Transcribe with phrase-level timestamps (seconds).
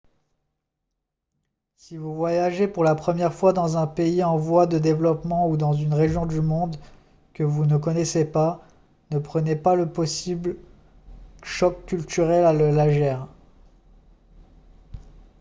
[1.77, 5.57] si vous voyagez pour la première fois dans un pays en voie de développement ou
[5.57, 6.75] dans une région du monde
[7.35, 8.65] que vous ne connaissez pas
[9.11, 10.57] ne prenez pas le possible
[11.43, 13.27] choc culturel à le légère